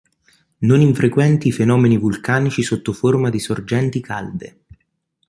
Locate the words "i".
1.49-1.51